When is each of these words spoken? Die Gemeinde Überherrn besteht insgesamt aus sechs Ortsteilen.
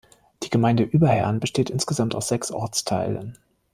Die 0.41 0.49
Gemeinde 0.49 0.81
Überherrn 0.81 1.39
besteht 1.39 1.69
insgesamt 1.69 2.15
aus 2.15 2.27
sechs 2.27 2.49
Ortsteilen. 2.49 3.37